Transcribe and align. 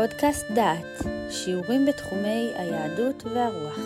פודקאסט 0.00 0.46
דעת, 0.54 1.06
שיעורים 1.30 1.86
בתחומי 1.86 2.52
היהדות 2.56 3.22
והרוח. 3.24 3.78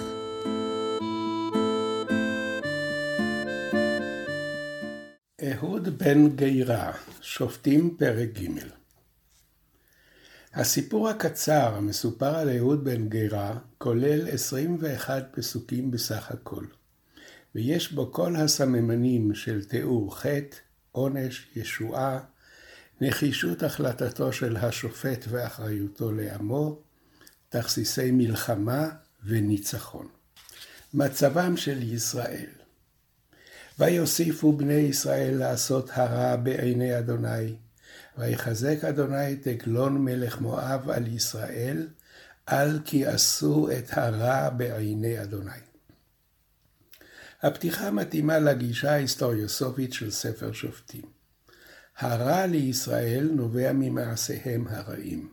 אהוד 5.42 5.98
בן 5.98 6.28
גירה, 6.36 6.92
שופטים 7.20 7.96
פרק 7.98 8.28
ג' 8.38 8.48
הסיפור 10.54 11.08
הקצר 11.08 11.74
המסופר 11.76 12.36
על 12.36 12.56
אהוד 12.58 12.84
בן 12.84 13.08
גירה 13.08 13.58
כולל 13.78 14.28
21 14.28 15.28
פסוקים 15.32 15.90
בסך 15.90 16.30
הכל, 16.30 16.64
ויש 17.54 17.92
בו 17.92 18.12
כל 18.12 18.36
הסממנים 18.36 19.34
של 19.34 19.64
תיאור 19.64 20.16
חטא, 20.16 20.56
עונש, 20.92 21.48
ישועה, 21.56 22.20
נחישות 23.00 23.62
החלטתו 23.62 24.32
של 24.32 24.56
השופט 24.56 25.24
ואחריותו 25.28 26.12
לעמו, 26.12 26.82
תכסיסי 27.48 28.10
מלחמה 28.10 28.88
וניצחון. 29.24 30.08
מצבם 30.94 31.56
של 31.56 31.82
ישראל 31.82 32.50
ויוסיפו 33.78 34.52
בני 34.52 34.72
ישראל 34.72 35.34
לעשות 35.36 35.90
הרע 35.92 36.36
בעיני 36.36 36.98
אדוני, 36.98 37.56
ויחזק 38.18 38.84
אדוני 38.84 39.32
את 39.32 39.46
עגלון 39.46 40.04
מלך 40.04 40.40
מואב 40.40 40.90
על 40.90 41.06
ישראל, 41.06 41.88
על 42.46 42.80
כי 42.84 43.06
עשו 43.06 43.68
את 43.78 43.84
הרע 43.90 44.50
בעיני 44.50 45.22
אדוני. 45.22 45.50
הפתיחה 47.42 47.90
מתאימה 47.90 48.38
לגישה 48.38 48.92
ההיסטוריוסופית 48.92 49.92
של 49.92 50.10
ספר 50.10 50.52
שופטים. 50.52 51.13
הרע 51.98 52.46
לישראל 52.46 53.30
נובע 53.32 53.72
ממעשיהם 53.72 54.66
הרעים. 54.68 55.28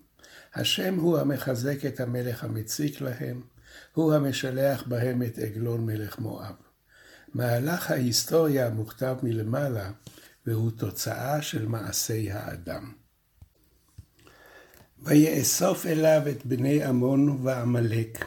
השם 0.55 0.95
הוא 0.95 1.19
המחזק 1.19 1.85
את 1.85 1.99
המלך 1.99 2.43
המציק 2.43 3.01
להם, 3.01 3.41
הוא 3.93 4.13
המשלח 4.13 4.83
בהם 4.87 5.23
את 5.23 5.37
עגלון 5.37 5.85
מלך 5.85 6.19
מואב. 6.19 6.55
מהלך 7.33 7.91
ההיסטוריה 7.91 8.69
מוכתב 8.69 9.15
מלמעלה, 9.23 9.91
והוא 10.45 10.71
תוצאה 10.71 11.41
של 11.41 11.67
מעשי 11.67 12.31
האדם. 12.31 12.93
ויאסוף 14.99 15.85
אליו 15.85 16.21
את 16.29 16.45
בני 16.45 16.83
עמון 16.83 17.39
ועמלק, 17.43 18.25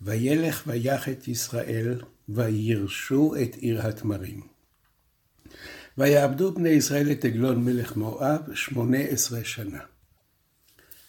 וילך 0.00 0.62
ויח 0.66 1.08
את 1.08 1.28
ישראל, 1.28 2.00
וירשו 2.28 3.34
את 3.42 3.54
עיר 3.54 3.86
התמרים. 3.86 4.57
ויעבדו 5.98 6.54
בני 6.54 6.68
ישראל 6.68 7.12
את 7.12 7.24
עגלון 7.24 7.64
מלך 7.64 7.96
מואב 7.96 8.54
שמונה 8.54 8.98
עשרה 8.98 9.44
שנה. 9.44 9.78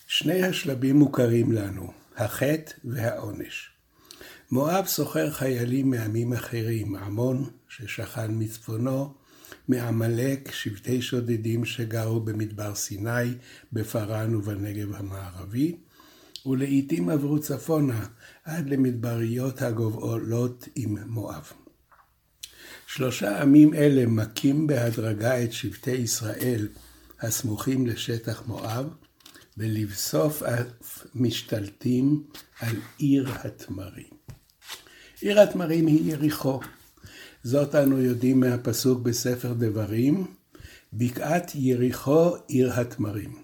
שני 0.07 0.43
השלבים 0.43 0.95
מוכרים 0.95 1.51
לנו, 1.51 1.91
החטא 2.17 2.71
והעונש. 2.83 3.69
מואב 4.51 4.85
סוחר 4.85 5.31
חיילים 5.31 5.89
מעמים 5.89 6.33
אחרים, 6.33 6.95
עמון 6.95 7.49
ששכן 7.69 8.31
מצפונו, 8.31 9.13
מעמלק 9.67 10.51
שבטי 10.51 11.01
שודדים 11.01 11.65
שגרו 11.65 12.19
במדבר 12.19 12.75
סיני, 12.75 13.33
בפארן 13.73 14.35
ובנגב 14.35 14.93
המערבי, 14.93 15.77
ולעיתים 16.45 17.09
עברו 17.09 17.39
צפונה 17.39 18.05
עד 18.43 18.69
למדבריות 18.69 19.61
הגובלות 19.61 20.67
עם 20.75 20.97
מואב. 21.05 21.51
שלושה 22.95 23.41
עמים 23.41 23.73
אלה 23.73 24.05
מכים 24.05 24.67
בהדרגה 24.67 25.43
את 25.43 25.53
שבטי 25.53 25.91
ישראל 25.91 26.67
הסמוכים 27.21 27.87
לשטח 27.87 28.43
מואב, 28.47 28.85
ולבסוף 29.57 30.43
אף 30.43 31.05
משתלטים 31.15 32.23
על 32.59 32.75
עיר 32.97 33.29
התמרים. 33.43 34.09
עיר 35.21 35.41
התמרים 35.41 35.87
היא 35.87 36.11
יריחו. 36.11 36.59
זאת 37.43 37.75
אנו 37.75 38.01
יודעים 38.01 38.39
מהפסוק 38.39 39.01
בספר 39.01 39.53
דברים, 39.53 40.27
בקעת 40.93 41.51
יריחו 41.55 42.35
עיר 42.47 42.73
התמרים. 42.73 43.35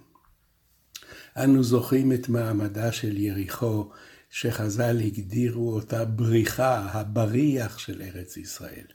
אנו 1.38 1.64
זוכרים 1.64 2.12
את 2.12 2.30
מעמדה 2.30 2.92
של 2.92 3.18
יריחו, 3.18 3.90
שחז"ל 4.30 5.00
הגדירו 5.00 5.74
אותה 5.74 6.06
בריחה, 6.06 6.78
הבריח 6.92 7.78
של 7.78 8.02
ארץ 8.02 8.38
ישראל. 8.38 8.86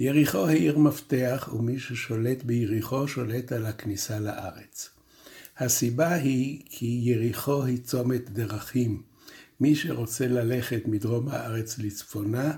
יריחו 0.00 0.46
היא 0.46 0.58
עיר 0.58 0.78
מפתח, 0.78 1.48
ומי 1.52 1.78
ששולט 1.78 2.42
ביריחו 2.42 3.08
שולט 3.08 3.52
על 3.52 3.66
הכניסה 3.66 4.18
לארץ. 4.20 4.90
הסיבה 5.58 6.14
היא 6.14 6.62
כי 6.70 7.00
יריחו 7.04 7.64
היא 7.64 7.78
צומת 7.78 8.30
דרכים. 8.30 9.02
מי 9.60 9.74
שרוצה 9.74 10.26
ללכת 10.26 10.82
מדרום 10.86 11.28
הארץ 11.28 11.78
לצפונה, 11.78 12.52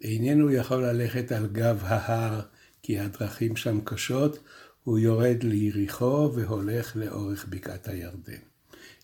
איננו 0.00 0.50
יכול 0.50 0.84
ללכת 0.84 1.32
על 1.32 1.46
גב 1.46 1.82
ההר, 1.84 2.40
כי 2.82 2.98
הדרכים 2.98 3.56
שם 3.56 3.80
קשות, 3.84 4.38
הוא 4.84 4.98
יורד 4.98 5.42
ליריחו 5.42 6.30
והולך 6.34 6.96
לאורך 6.96 7.46
בקעת 7.48 7.88
הירדן. 7.88 8.42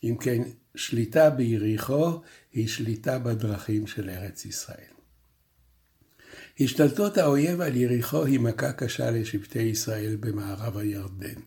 אם 0.04 0.16
כן, 0.20 0.42
שליטה 0.74 1.30
ביריחו 1.30 2.20
היא 2.52 2.68
שליטה 2.68 3.18
בדרכים 3.18 3.86
של 3.86 4.10
ארץ 4.10 4.44
ישראל. 4.44 4.97
השתלטות 6.60 7.18
האויב 7.18 7.60
על 7.60 7.76
יריחו 7.76 8.24
היא 8.24 8.40
מכה 8.40 8.72
קשה 8.72 9.10
לשבטי 9.10 9.62
ישראל 9.62 10.16
במערב 10.20 10.76
הירדן. 10.76 11.40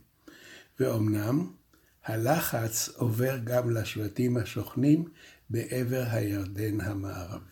ואומנם, 0.79 1.51
הלחץ 2.05 2.89
עובר 2.89 3.37
גם 3.43 3.69
לשבטים 3.69 4.37
השוכנים 4.37 5.03
בעבר 5.49 6.03
הירדן 6.11 6.81
המערבי. 6.81 7.45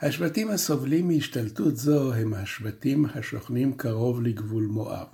השבטים 0.00 0.50
הסובלים 0.50 1.08
מהשתלטות 1.08 1.76
זו 1.76 2.12
הם 2.14 2.34
השבטים 2.34 3.06
השוכנים 3.14 3.76
קרוב 3.76 4.22
לגבול 4.22 4.66
מואב. 4.66 5.08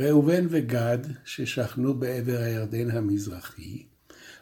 ראובן 0.00 0.46
וגד, 0.50 0.98
ששכנו 1.24 1.94
בעבר 1.94 2.38
הירדן 2.38 2.90
המזרחי, 2.90 3.86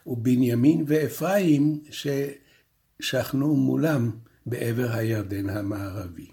ובנימין 0.06 0.84
ואפרים, 0.86 1.80
ששכנו 1.90 3.56
מולם 3.56 4.10
בעבר 4.46 4.92
הירדן 4.92 5.48
המערבי. 5.48 6.30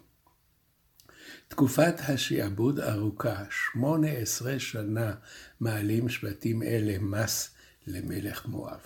תקופת 1.48 1.96
השעבוד 2.08 2.80
ארוכה, 2.80 3.44
18 3.50 4.60
שנה 4.60 5.14
מעלים 5.60 6.10
שבטים 6.10 6.64
אלה 6.64 6.98
מס 7.00 7.50
למלך 7.88 8.46
מואב. 8.46 8.80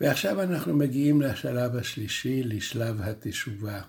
ועכשיו 0.00 0.42
אנחנו 0.42 0.76
מגיעים 0.76 1.22
לשלב 1.22 1.76
השלישי, 1.76 2.42
לשלב 2.42 3.02
התשובה. 3.02 3.80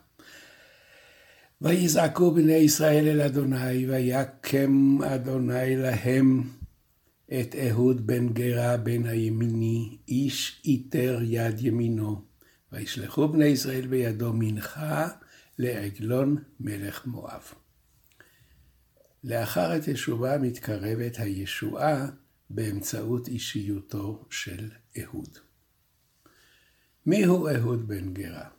ויזעקו 1.62 2.32
בני 2.32 2.54
ישראל 2.54 3.08
אל 3.08 3.22
אדוני, 3.22 3.86
ויקם 3.90 4.98
אדוני 5.04 5.78
להם 5.78 6.44
את 7.40 7.56
אהוד 7.56 8.08
בן 8.08 8.34
גרה 8.34 8.78
בן 8.78 9.06
הימיני, 9.06 9.98
איש 10.08 10.62
איתר 10.66 11.20
יד 11.24 11.60
ימינו. 11.60 12.35
וישלחו 12.76 13.28
בני 13.28 13.46
ישראל 13.46 13.88
בידו 13.88 14.34
מנחה 14.34 15.08
לעגלון 15.60 16.38
מלך 16.60 17.06
מואב. 17.06 17.54
לאחר 19.24 19.72
התשובה 19.72 20.38
מתקרבת 20.38 21.20
הישועה 21.20 22.08
באמצעות 22.50 23.28
אישיותו 23.28 24.26
של 24.30 24.70
אהוד. 25.02 25.38
מיהו 27.06 27.48
אהוד 27.48 27.88
בן 27.88 28.14
גרה? 28.14 28.50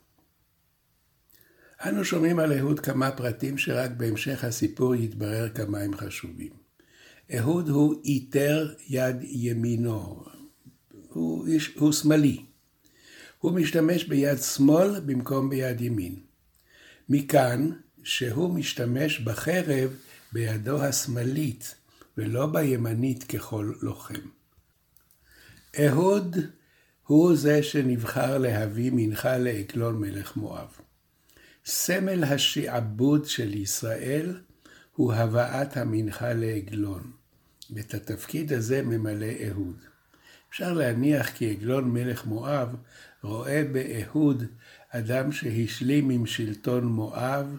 אנו 1.81 2.05
שומעים 2.05 2.39
על 2.39 2.53
אהוד 2.53 2.79
כמה 2.79 3.11
פרטים 3.11 3.57
שרק 3.57 3.91
בהמשך 3.97 4.43
הסיפור 4.43 4.95
יתברר 4.95 5.49
כמה 5.49 5.79
הם 5.79 5.97
חשובים. 5.97 6.51
אהוד 7.37 7.69
הוא 7.69 8.01
איתר 8.03 8.73
יד 8.87 9.15
ימינו, 9.21 10.23
הוא, 11.09 11.47
הוא 11.75 11.91
שמאלי. 11.91 12.46
הוא 13.39 13.51
משתמש 13.51 14.03
ביד 14.03 14.37
שמאל 14.37 14.99
במקום 14.99 15.49
ביד 15.49 15.81
ימין. 15.81 16.15
מכאן 17.09 17.69
שהוא 18.03 18.53
משתמש 18.53 19.19
בחרב 19.19 19.93
בידו 20.31 20.83
השמאלית 20.83 21.75
ולא 22.17 22.45
בימנית 22.45 23.23
ככל 23.23 23.73
לוחם. 23.81 24.29
אהוד 25.79 26.37
הוא 27.03 27.35
זה 27.35 27.63
שנבחר 27.63 28.37
להביא 28.37 28.91
מנחה 28.93 29.37
לעגלון 29.37 29.99
מלך 29.99 30.37
מואב. 30.37 30.67
סמל 31.65 32.23
השעבוד 32.23 33.25
של 33.25 33.53
ישראל 33.53 34.41
הוא 34.95 35.13
הבאת 35.13 35.77
המנחה 35.77 36.33
לעגלון, 36.33 37.11
ואת 37.69 37.93
התפקיד 37.93 38.53
הזה 38.53 38.81
ממלא 38.81 39.31
אהוד. 39.47 39.83
אפשר 40.49 40.73
להניח 40.73 41.29
כי 41.29 41.51
עגלון 41.51 41.91
מלך 41.91 42.25
מואב 42.25 42.75
רואה 43.23 43.63
באהוד 43.71 44.43
אדם 44.89 45.31
שהשלים 45.31 46.09
עם 46.09 46.25
שלטון 46.25 46.85
מואב, 46.85 47.57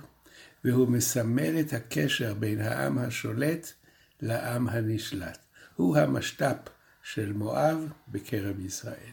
והוא 0.65 0.89
מסמל 0.89 1.61
את 1.61 1.73
הקשר 1.73 2.35
בין 2.35 2.61
העם 2.61 2.99
השולט 2.99 3.73
לעם 4.21 4.69
הנשלט. 4.69 5.39
הוא 5.77 5.97
המשת"פ 5.97 6.57
של 7.03 7.33
מואב 7.33 7.93
בקרב 8.09 8.61
ישראל. 8.61 9.13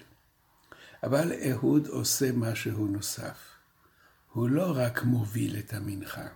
אבל 1.04 1.32
אהוד 1.52 1.88
עושה 1.88 2.32
משהו 2.32 2.88
נוסף. 2.88 3.38
הוא 4.32 4.50
לא 4.50 4.74
רק 4.76 5.04
מוביל 5.04 5.58
את 5.60 5.74
המנחה. 5.74 6.28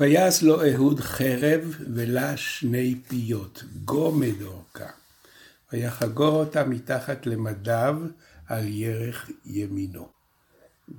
ויעש 0.00 0.42
לו 0.42 0.72
אהוד 0.72 1.00
חרב 1.00 1.76
ולה 1.94 2.36
שני 2.36 3.00
פיות, 3.08 3.64
גומד 3.84 4.42
אורכה. 4.42 4.99
ויחגור 5.72 6.34
אותה 6.34 6.64
מתחת 6.64 7.26
למדיו 7.26 7.96
על 8.46 8.68
ירך 8.68 9.30
ימינו. 9.44 10.08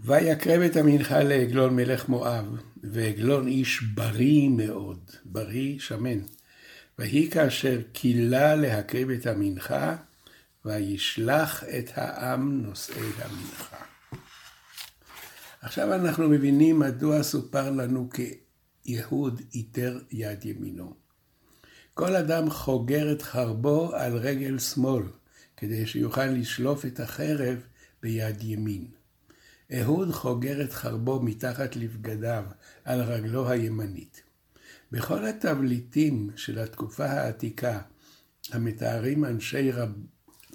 ויקרב 0.03 0.61
את 0.61 0.75
המנחה 0.75 1.23
לעגלון 1.23 1.75
מלך 1.75 2.09
מואב, 2.09 2.45
ועגלון 2.83 3.47
איש 3.47 3.81
בריא 3.81 4.49
מאוד, 4.49 5.11
בריא 5.25 5.79
שמן. 5.79 6.19
ויהי 6.99 7.31
כאשר 7.31 7.81
כילה 7.93 8.55
להקריב 8.55 9.09
את 9.09 9.25
המנחה, 9.27 9.95
וישלח 10.65 11.63
את 11.63 11.91
העם 11.95 12.61
נושאי 12.61 13.07
המנחה. 13.17 13.77
עכשיו 15.61 15.93
אנחנו 15.93 16.29
מבינים 16.29 16.79
מדוע 16.79 17.23
סופר 17.23 17.71
לנו 17.71 18.09
כיהוד 18.83 19.41
איתר 19.53 19.99
יד 20.11 20.45
ימינו. 20.45 21.00
כל 22.01 22.15
אדם 22.15 22.49
חוגר 22.49 23.11
את 23.11 23.21
חרבו 23.21 23.95
על 23.95 24.17
רגל 24.17 24.59
שמאל, 24.59 25.03
כדי 25.57 25.87
שיוכל 25.87 26.25
לשלוף 26.25 26.85
את 26.85 26.99
החרב 26.99 27.57
ביד 28.01 28.43
ימין. 28.43 28.87
אהוד 29.73 30.11
חוגר 30.11 30.61
את 30.61 30.73
חרבו 30.73 31.19
מתחת 31.19 31.75
לבגדיו 31.75 32.43
על 32.85 33.01
רגלו 33.01 33.49
הימנית. 33.49 34.21
בכל 34.91 35.25
התבליטים 35.25 36.29
של 36.35 36.59
התקופה 36.59 37.05
העתיקה, 37.05 37.79
המתארים 38.51 39.25
אנשי 39.25 39.71
רב, 39.71 39.93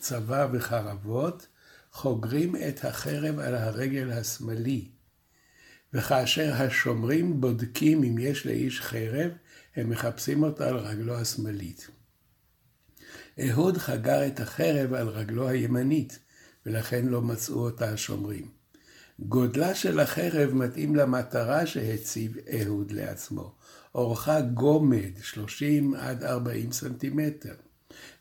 צבא 0.01 0.49
וחרבות, 0.53 1.47
חוגרים 1.93 2.57
את 2.57 2.85
החרב 2.85 3.39
על 3.39 3.55
הרגל 3.55 4.11
השמאלי. 4.11 4.89
וכאשר 5.95 6.53
השומרים 6.55 7.41
בודקים 7.41 8.05
אם 8.05 8.19
יש 8.19 8.47
לאיש 8.47 8.81
חרב, 8.81 9.31
הם 9.77 9.91
מחפשים 9.91 10.43
אותה 10.43 10.69
על 10.69 10.77
רגלו 10.77 11.15
השמאלית. 11.15 11.91
אהוד 13.41 13.79
חגר 13.79 14.27
את 14.27 14.41
החרב 14.41 14.95
על 14.95 15.09
רגלו 15.09 15.49
הימנית, 15.49 16.19
ולכן 16.67 17.07
לא 17.07 17.23
מצאו 17.23 17.59
אותה 17.59 17.93
השומרים. 17.93 18.49
גודלה 19.19 19.75
של 19.75 20.01
החרב 20.01 20.55
מתאים 20.55 20.97
למטרה 20.97 21.67
שהציב 21.67 22.37
אהוד 22.39 22.91
לעצמו. 22.91 23.55
אורכה 23.95 24.41
גומד, 24.41 25.23
30 25.23 25.95
עד 25.95 26.25
40 26.25 26.73
סנטימטר, 26.73 27.55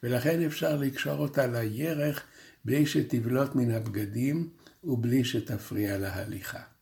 ולכן 0.04 0.42
אפשר 0.42 0.78
לקשור 0.78 1.18
אותה 1.18 1.48
לירך 1.48 2.24
בלי 2.66 2.86
שתבלוט 2.86 3.56
מן 3.56 3.72
הבגדים 3.72 4.50
ובלי 4.84 5.24
שתפריע 5.24 5.98
להליכה. 5.98 6.75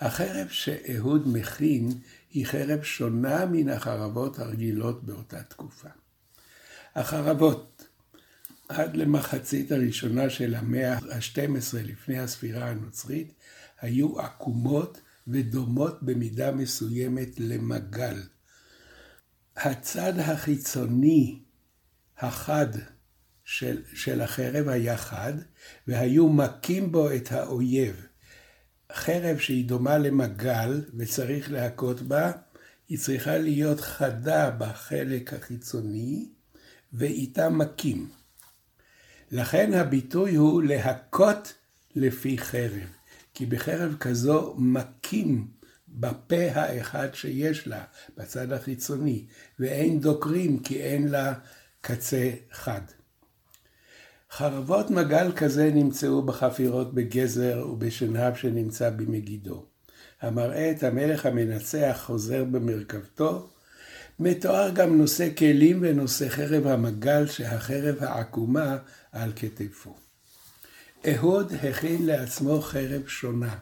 החרב 0.00 0.48
שאהוד 0.48 1.28
מכין 1.28 1.88
היא 2.30 2.46
חרב 2.46 2.82
שונה 2.82 3.46
מן 3.46 3.68
החרבות 3.68 4.38
הרגילות 4.38 5.04
באותה 5.04 5.42
תקופה. 5.42 5.88
החרבות 6.94 7.88
עד 8.68 8.96
למחצית 8.96 9.72
הראשונה 9.72 10.30
של 10.30 10.54
המאה 10.54 10.94
ה-12 10.94 11.76
לפני 11.84 12.18
הספירה 12.18 12.70
הנוצרית 12.70 13.32
היו 13.80 14.20
עקומות 14.20 15.00
ודומות 15.28 16.02
במידה 16.02 16.52
מסוימת 16.52 17.40
למגל. 17.40 18.22
הצד 19.56 20.18
החיצוני 20.18 21.42
החד 22.18 22.68
של, 23.44 23.82
של 23.94 24.20
החרב 24.20 24.68
היה 24.68 24.96
חד, 24.96 25.32
והיו 25.86 26.28
מכים 26.28 26.92
בו 26.92 27.14
את 27.14 27.32
האויב. 27.32 28.05
חרב 28.92 29.38
שהיא 29.38 29.64
דומה 29.64 29.98
למגל 29.98 30.84
וצריך 30.96 31.52
להכות 31.52 32.02
בה, 32.02 32.32
היא 32.88 32.98
צריכה 32.98 33.38
להיות 33.38 33.80
חדה 33.80 34.50
בחלק 34.50 35.34
החיצוני, 35.34 36.28
ואיתה 36.92 37.48
מכים. 37.48 38.08
לכן 39.30 39.74
הביטוי 39.74 40.34
הוא 40.34 40.62
להכות 40.62 41.52
לפי 41.96 42.38
חרב, 42.38 42.88
כי 43.34 43.46
בחרב 43.46 43.96
כזו 44.00 44.54
מכים 44.58 45.48
בפה 45.88 46.52
האחד 46.52 47.14
שיש 47.14 47.68
לה, 47.68 47.84
בצד 48.16 48.52
החיצוני, 48.52 49.26
ואין 49.58 50.00
דוקרים 50.00 50.58
כי 50.58 50.82
אין 50.82 51.08
לה 51.08 51.34
קצה 51.80 52.30
חד. 52.52 52.80
חרבות 54.38 54.90
מגל 54.90 55.32
כזה 55.36 55.70
נמצאו 55.74 56.22
בחפירות 56.22 56.94
בגזר 56.94 57.66
ובשנהב 57.72 58.34
שנמצא 58.36 58.90
במגידו. 58.90 59.66
המראה 60.20 60.70
את 60.70 60.82
המלך 60.82 61.26
המנצח 61.26 62.00
חוזר 62.04 62.44
במרכבתו. 62.44 63.48
מתואר 64.20 64.70
גם 64.70 64.98
נושא 64.98 65.28
כלים 65.38 65.78
ונושא 65.82 66.28
חרב 66.28 66.66
המגל 66.66 67.26
שהחרב 67.26 67.94
העקומה 68.00 68.76
על 69.12 69.32
כתפו. 69.36 69.96
אהוד 71.08 71.52
הכין 71.52 72.06
לעצמו 72.06 72.60
חרב 72.60 73.06
שונה, 73.06 73.56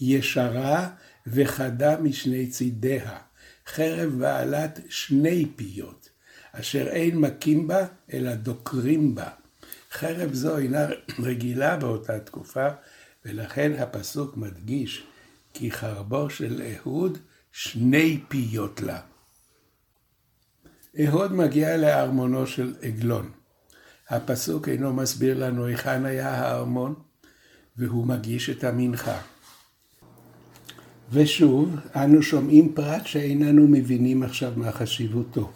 ישרה 0.00 0.88
וחדה 1.26 2.00
משני 2.00 2.46
צידיה, 2.46 3.18
חרב 3.66 4.12
בעלת 4.18 4.80
שני 4.88 5.46
פיות, 5.56 6.08
אשר 6.52 6.88
אין 6.88 7.18
מכים 7.18 7.68
בה, 7.68 7.86
אלא 8.12 8.34
דוקרים 8.34 9.14
בה. 9.14 9.39
חרב 9.92 10.34
זו 10.34 10.58
אינה 10.58 10.86
רגילה 11.18 11.76
באותה 11.76 12.20
תקופה, 12.20 12.68
ולכן 13.24 13.72
הפסוק 13.78 14.36
מדגיש 14.36 15.04
כי 15.54 15.70
חרבו 15.70 16.30
של 16.30 16.62
אהוד 16.62 17.18
שני 17.52 18.20
פיות 18.28 18.80
לה. 18.80 19.00
אהוד 21.06 21.32
מגיע 21.32 21.76
לארמונו 21.76 22.46
של 22.46 22.74
עגלון. 22.82 23.30
הפסוק 24.08 24.68
אינו 24.68 24.92
מסביר 24.92 25.46
לנו 25.46 25.66
היכן 25.66 26.04
היה 26.04 26.30
הארמון, 26.30 26.94
והוא 27.76 28.06
מגיש 28.06 28.50
את 28.50 28.64
המנחה. 28.64 29.20
ושוב, 31.12 31.76
אנו 31.96 32.22
שומעים 32.22 32.72
פרט 32.74 33.06
שאיננו 33.06 33.68
מבינים 33.68 34.22
עכשיו 34.22 34.52
מה 34.56 34.72
חשיבותו. 34.72 35.50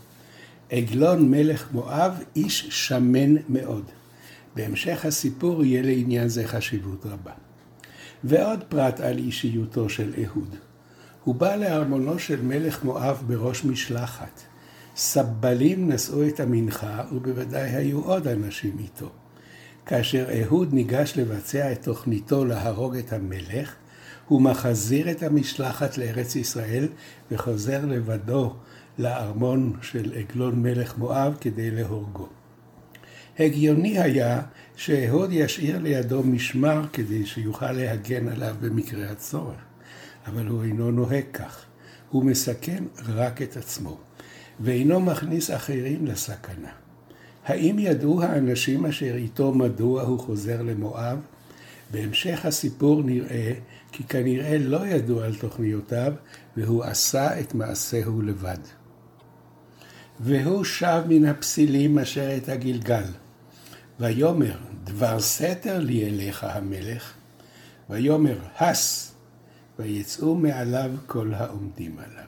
עגלון 0.71 1.31
מלך 1.31 1.73
מואב, 1.73 2.23
איש 2.37 2.67
שמן 2.71 3.35
מאוד. 3.49 3.85
בהמשך 4.55 5.05
הסיפור 5.05 5.65
יהיה 5.65 5.83
לעניין 5.83 6.29
זה 6.29 6.47
חשיבות 6.47 7.07
רבה. 7.07 7.33
ועוד 8.25 8.65
פרט 8.69 9.01
על 9.01 9.19
אישיותו 9.19 9.89
של 9.89 10.15
אהוד. 10.25 10.57
הוא 11.25 11.35
בא 11.35 11.57
לארמונו 11.57 12.19
של 12.19 12.43
מלך 12.43 12.85
מואב 12.85 13.23
בראש 13.27 13.65
משלחת. 13.65 14.41
סבלים 14.97 15.93
נשאו 15.93 16.29
את 16.29 16.41
המנחה, 16.41 17.03
ובוודאי 17.13 17.71
היו 17.71 18.01
עוד 18.01 18.29
אנשים 18.29 18.77
איתו. 18.79 19.11
כאשר 19.87 20.27
אהוד 20.43 20.75
ניגש 20.75 21.13
לבצע 21.17 21.73
את 21.73 21.83
תוכניתו 21.83 22.45
להרוג 22.45 22.97
את 22.97 23.13
המלך, 23.13 23.75
הוא 24.29 24.43
מחזיר 24.43 25.11
את 25.11 25.23
המשלחת 25.23 25.99
לארץ 25.99 26.37
ישראל 26.37 26.89
וחוזר 27.31 27.87
לבדו 27.87 28.55
לארמון 28.99 29.73
של 29.83 30.13
עגלון 30.17 30.63
מלך 30.63 30.99
מואב 30.99 31.37
כדי 31.41 31.71
להורגו. 31.71 32.29
הגיוני 33.39 33.99
היה 33.99 34.43
שאהוד 34.77 35.33
ישאיר 35.33 35.79
לידו 35.79 36.23
משמר 36.23 36.83
כדי 36.93 37.27
שיוכל 37.27 37.73
להגן 37.73 38.29
עליו 38.29 38.55
במקרה 38.61 39.11
הצורך, 39.11 39.57
אבל 40.27 40.47
הוא 40.47 40.65
אינו 40.65 40.91
נוהג 40.91 41.25
כך. 41.33 41.65
הוא 42.11 42.25
מסכן 42.25 42.85
רק 43.07 43.43
את 43.43 43.57
עצמו, 43.57 43.99
ואינו 44.61 45.01
מכניס 45.01 45.51
אחרים 45.51 46.07
לסכנה. 46.07 46.69
האם 47.45 47.77
ידעו 47.79 48.23
האנשים 48.23 48.87
אשר 48.87 49.15
איתו 49.15 49.55
מדוע 49.55 50.03
הוא 50.03 50.19
חוזר 50.19 50.63
למואב? 50.63 51.19
בהמשך 51.91 52.45
הסיפור 52.45 53.03
נראה 53.03 53.53
כי 53.93 54.05
כנראה 54.05 54.59
לא 54.59 54.87
ידעו 54.87 55.21
על 55.21 55.35
תוכניותיו, 55.35 56.13
והוא 56.57 56.85
עשה 56.85 57.41
את 57.41 57.55
מעשהו 57.55 58.23
לבד. 58.23 58.59
והוא 60.21 60.65
שב 60.65 61.03
מן 61.09 61.25
הפסילים 61.25 61.99
אשר 61.99 62.37
את 62.37 62.49
הגלגל. 62.49 63.05
ויאמר, 64.01 64.57
דבר 64.85 65.21
סתר 65.21 65.79
לי 65.79 66.09
אליך 66.09 66.45
המלך, 66.45 67.13
ויאמר, 67.91 68.39
הס, 68.59 69.15
ויצאו 69.79 70.35
מעליו 70.35 70.91
כל 71.07 71.35
העומדים 71.35 71.99
עליו. 71.99 72.25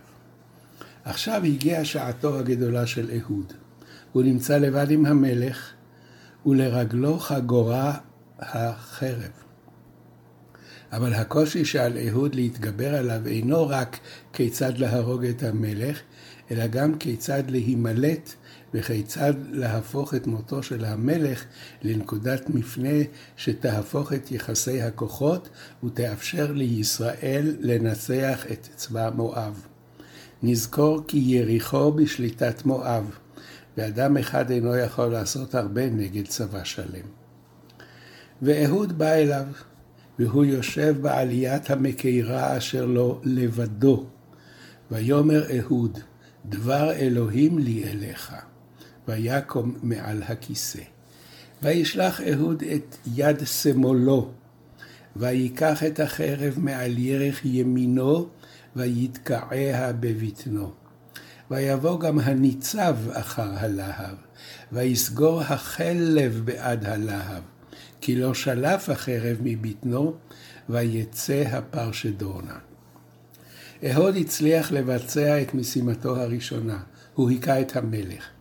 עכשיו 1.05 1.45
הגיעה 1.45 1.85
שעתו 1.85 2.39
הגדולה 2.39 2.87
של 2.87 3.11
אהוד. 3.11 3.53
הוא 4.13 4.23
נמצא 4.23 4.59
לבד 4.59 4.91
עם 4.91 5.07
המלך, 5.07 5.73
ולרגלו 6.47 7.19
חגורה 7.19 7.95
החרב. 8.39 9.31
אבל 10.93 11.15
הקושי 11.15 11.65
שעל 11.65 11.99
אהוד 12.09 12.35
להתגבר 12.35 12.95
עליו 12.95 13.27
אינו 13.27 13.69
רק 13.69 13.99
כיצד 14.33 14.79
להרוג 14.79 15.25
את 15.25 15.43
המלך, 15.43 16.01
אלא 16.51 16.67
גם 16.67 16.99
כיצד 16.99 17.43
להימלט 17.51 18.35
וכיצד 18.77 19.35
להפוך 19.51 20.15
את 20.15 20.27
מותו 20.27 20.63
של 20.63 20.85
המלך 20.85 21.45
לנקודת 21.83 22.51
מפנה 22.51 22.99
שתהפוך 23.37 24.13
את 24.13 24.33
יחסי 24.33 24.83
הכוחות 24.83 25.49
ותאפשר 25.85 26.53
לישראל 26.53 27.57
לנצח 27.61 28.47
את 28.53 28.69
צבא 28.77 29.11
מואב. 29.15 29.67
נזכור 30.43 31.01
כי 31.09 31.19
יריחו 31.19 31.93
בשליטת 31.93 32.65
מואב, 32.65 33.11
ואדם 33.77 34.17
אחד 34.17 34.51
אינו 34.51 34.77
יכול 34.77 35.07
לעשות 35.07 35.55
הרבה 35.55 35.91
נגד 35.91 36.27
צבא 36.27 36.65
שלם. 36.65 37.07
ואהוד 38.43 38.99
בא 38.99 39.13
אליו, 39.13 39.47
והוא 40.19 40.45
יושב 40.45 40.97
בעליית 41.01 41.71
המקירה 41.71 42.57
אשר 42.57 42.87
לו 42.87 43.21
לבדו. 43.25 44.07
ויאמר 44.91 45.45
אהוד, 45.59 45.99
דבר 46.47 46.93
אלוהים 46.93 47.59
לי 47.59 47.85
אליך. 47.85 48.35
ויקום 49.09 49.77
מעל 49.83 50.23
הכיסא. 50.23 50.83
וישלח 51.63 52.21
אהוד 52.21 52.63
את 52.63 52.97
יד 53.15 53.37
שמאלו, 53.45 54.31
ויקח 55.17 55.85
את 55.85 56.01
החרב 56.01 56.55
מעל 56.57 56.99
ירך 56.99 57.45
ימינו, 57.45 58.29
ויתקעיה 58.77 59.93
בבטנו. 59.93 60.73
ויבוא 61.51 62.01
גם 62.01 62.19
הניצב 62.19 62.97
אחר 63.13 63.51
הלהב, 63.57 64.17
ויסגור 64.73 65.41
החלב 65.41 66.43
בעד 66.45 66.85
הלהב, 66.85 67.43
כי 68.01 68.17
לא 68.17 68.35
שלף 68.35 68.89
החרב 68.89 69.37
מבטנו, 69.41 70.15
ויצא 70.69 71.43
הפרשדונה. 71.47 72.59
אהוד 73.85 74.17
הצליח 74.17 74.73
לבצע 74.73 75.43
את 75.43 75.55
משימתו 75.55 76.17
הראשונה, 76.17 76.83
הוא 77.15 77.31
היכה 77.31 77.61
את 77.61 77.77
המלך. 77.77 78.36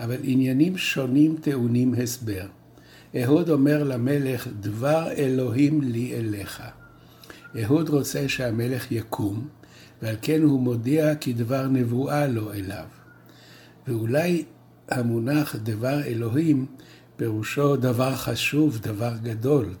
אבל 0.00 0.16
עניינים 0.22 0.78
שונים 0.78 1.36
טעונים 1.40 1.94
הסבר. 1.94 2.46
אהוד 3.22 3.50
אומר 3.50 3.84
למלך, 3.84 4.48
דבר 4.60 5.12
אלוהים 5.12 5.82
לי 5.82 6.14
אליך. 6.14 6.62
אהוד 7.62 7.88
רוצה 7.88 8.28
שהמלך 8.28 8.92
יקום, 8.92 9.48
ועל 10.02 10.16
כן 10.22 10.42
הוא 10.42 10.60
מודיע 10.60 11.14
כי 11.14 11.32
דבר 11.32 11.68
נבואה 11.68 12.26
לו 12.26 12.52
אליו. 12.52 12.84
ואולי 13.88 14.44
המונח 14.88 15.56
דבר 15.56 16.02
אלוהים 16.02 16.66
פירושו 17.16 17.76
דבר 17.76 18.14
חשוב, 18.14 18.78
דבר 18.78 19.12
גדול, 19.22 19.74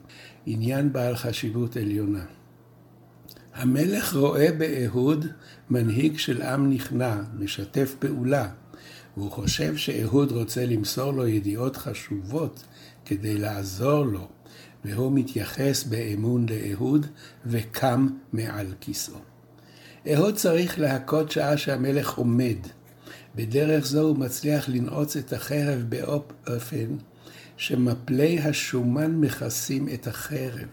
עניין 0.46 0.92
בעל 0.92 1.16
חשיבות 1.16 1.76
עליונה. 1.76 2.24
המלך 3.54 4.14
רואה 4.14 4.48
באהוד 4.58 5.26
מנהיג 5.70 6.18
של 6.18 6.42
עם 6.42 6.70
נכנע, 6.70 7.16
משתף 7.38 7.94
פעולה, 7.98 8.48
והוא 9.16 9.30
חושב 9.30 9.76
שאהוד 9.76 10.32
רוצה 10.32 10.66
למסור 10.66 11.12
לו 11.12 11.26
ידיעות 11.26 11.76
חשובות 11.76 12.64
כדי 13.04 13.38
לעזור 13.38 14.04
לו, 14.04 14.28
והוא 14.84 15.12
מתייחס 15.12 15.84
באמון 15.84 16.46
לאהוד 16.48 17.06
וקם 17.46 18.08
מעל 18.32 18.66
כיסאו. 18.80 19.18
אהוד 20.14 20.34
צריך 20.34 20.78
להכות 20.78 21.30
שעה 21.30 21.56
שהמלך 21.56 22.14
עומד. 22.14 22.56
בדרך 23.36 23.86
זו 23.86 24.00
הוא 24.00 24.18
מצליח 24.18 24.68
לנעוץ 24.68 25.16
את 25.16 25.32
החרב 25.32 25.84
באופן 25.88 26.96
שמפלי 27.56 28.38
השומן 28.38 29.10
מכסים 29.16 29.88
את 29.94 30.06
החרב. 30.06 30.66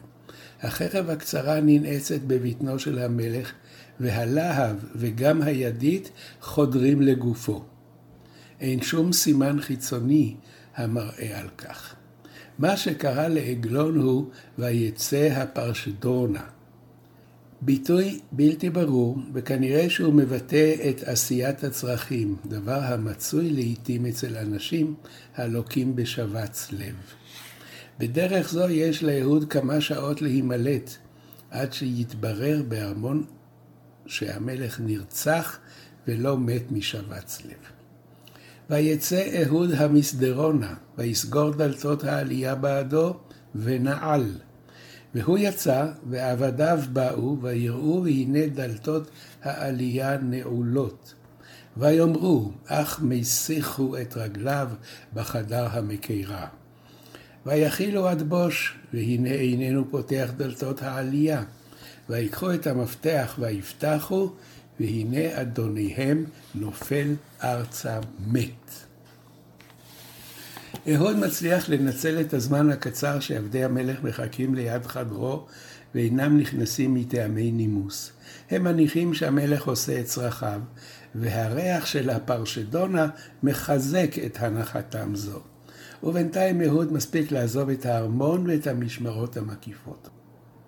החרב 0.62 1.10
הקצרה 1.10 1.62
ננעצת 1.62 2.22
בבטנו 2.28 2.80
של 2.80 3.00
המלך, 3.00 3.52
והלהב 4.00 4.76
וגם 4.96 5.42
הידית 5.42 6.12
חודרים 6.42 7.02
לגופו. 7.02 7.64
אין 8.62 8.82
שום 8.82 9.14
סימן 9.14 9.62
חיצוני 9.62 10.36
המראה 10.76 11.40
על 11.40 11.50
כך. 11.58 11.96
מה 12.60 12.78
שקרה 12.78 13.28
לעגלון 13.28 13.98
הוא 13.98 14.30
ויצא 14.58 15.30
הפרשדונה. 15.32 16.44
ביטוי 17.62 18.20
בלתי 18.32 18.70
ברור, 18.70 19.18
וכנראה 19.34 19.90
שהוא 19.90 20.14
מבטא 20.14 20.76
את 20.90 21.04
עשיית 21.04 21.64
הצרכים, 21.64 22.36
דבר 22.46 22.80
המצוי 22.84 23.50
לעיתים 23.50 24.06
אצל 24.06 24.38
אנשים 24.38 24.96
הלוקים 25.36 25.96
בשבץ 25.96 26.68
לב. 26.72 26.96
בדרך 28.00 28.50
זו 28.50 28.70
יש 28.70 29.04
לאהוד 29.04 29.50
כמה 29.50 29.82
שעות 29.82 30.22
להימלט, 30.22 30.92
עד 31.52 31.74
שיתברר 31.74 32.64
בארמון 32.68 33.26
שהמלך 34.06 34.80
נרצח 34.80 35.60
ולא 36.08 36.38
מת 36.38 36.72
משבץ 36.72 37.42
לב. 37.46 37.77
ויצא 38.70 39.44
אהוד 39.44 39.72
המסדרונה, 39.72 40.74
ויסגור 40.98 41.52
דלתות 41.52 42.04
העלייה 42.04 42.56
בעדו, 42.56 43.14
ונעל. 43.56 44.32
והוא 45.16 45.38
יצא, 45.38 45.88
ועבדיו 46.10 46.80
באו, 46.94 47.38
ויראו, 47.42 48.04
והנה 48.04 48.48
דלתות 48.48 49.10
העלייה 49.44 50.18
נעולות. 50.18 51.14
ויאמרו, 51.78 52.52
אך 52.66 53.00
מסיחו 53.02 53.98
את 54.02 54.18
רגליו 54.18 54.70
בחדר 55.14 55.68
המקירה. 55.72 56.48
ויחילו 57.46 58.08
עד 58.08 58.22
בוש, 58.22 58.78
והנה 58.94 59.32
איננו 59.32 59.92
פותח 59.92 60.30
דלתות 60.38 60.84
העלייה. 60.84 61.44
ויקחו 62.10 62.54
את 62.54 62.68
המפתח 62.68 63.36
ויפתחו, 63.40 64.32
והנה 64.80 65.42
אדוניהם 65.42 66.26
נופל 66.56 67.16
ארצה 67.44 68.00
מת. 68.28 68.88
אהוד 70.88 71.18
מצליח 71.18 71.70
לנצל 71.70 72.22
את 72.22 72.34
הזמן 72.34 72.70
הקצר 72.70 73.20
שעבדי 73.20 73.64
המלך 73.64 74.04
מחכים 74.04 74.56
ליד 74.56 74.86
חדרו 74.86 75.46
ואינם 75.96 76.38
נכנסים 76.38 76.94
מטעמי 76.94 77.52
נימוס. 77.52 78.12
הם 78.50 78.64
מניחים 78.64 79.14
שהמלך 79.14 79.68
עושה 79.68 80.00
את 80.00 80.06
צרכיו, 80.06 80.62
והריח 81.16 81.86
של 81.86 82.10
הפרשדונה 82.10 83.08
מחזק 83.44 84.16
את 84.26 84.38
הנחתם 84.40 85.16
זו. 85.16 85.40
ובינתיים 86.04 86.62
אהוד 86.62 86.94
מספיק 86.94 87.32
לעזוב 87.32 87.70
את 87.70 87.86
הארמון 87.86 88.50
ואת 88.50 88.68
המשמרות 88.68 89.38
המקיפות. 89.38 90.10